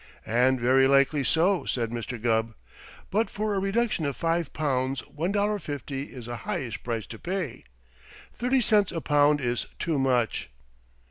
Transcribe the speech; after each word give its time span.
"And 0.25 0.59
very 0.59 0.87
likely 0.87 1.23
so," 1.23 1.65
said 1.65 1.91
Mr. 1.91 2.19
Gubb, 2.19 2.55
"but 3.11 3.29
for 3.29 3.53
a 3.53 3.59
reduction 3.59 4.03
of 4.07 4.17
five 4.17 4.51
pounds 4.51 5.01
one 5.01 5.31
dollar 5.31 5.59
fifty 5.59 6.05
is 6.05 6.27
a 6.27 6.37
highish 6.37 6.81
price 6.81 7.05
to 7.05 7.19
pay. 7.19 7.65
Thirty 8.33 8.61
cents 8.61 8.91
a 8.91 8.99
pound 9.01 9.39
is 9.41 9.67
too 9.77 9.99
much." 9.99 10.49